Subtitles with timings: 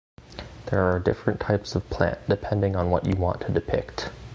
[0.71, 4.09] There are different types of plant depending on what you want to depict.